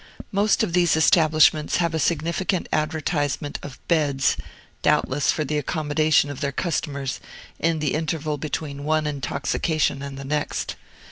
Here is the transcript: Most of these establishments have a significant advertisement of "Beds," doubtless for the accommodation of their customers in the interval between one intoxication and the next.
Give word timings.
Most 0.31 0.63
of 0.63 0.73
these 0.73 0.95
establishments 0.97 1.75
have 1.77 1.93
a 1.93 1.99
significant 1.99 2.67
advertisement 2.73 3.59
of 3.61 3.77
"Beds," 3.87 4.35
doubtless 4.81 5.31
for 5.31 5.45
the 5.45 5.59
accommodation 5.59 6.31
of 6.31 6.39
their 6.41 6.51
customers 6.51 7.19
in 7.59 7.77
the 7.77 7.93
interval 7.93 8.39
between 8.39 8.83
one 8.83 9.05
intoxication 9.05 10.01
and 10.01 10.17
the 10.17 10.25
next. 10.25 10.75